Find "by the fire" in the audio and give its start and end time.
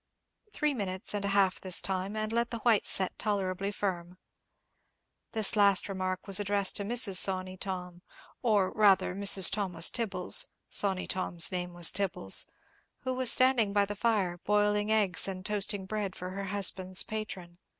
13.73-14.39